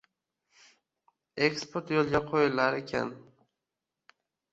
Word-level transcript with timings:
«Eksport 1.47 1.93
yo‘lga 1.97 2.21
qo‘yilar 2.31 2.79
ekan!» 2.79 3.13